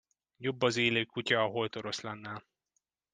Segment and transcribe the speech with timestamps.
[0.37, 2.45] Jobb az élő kutya a holt oroszlánnál.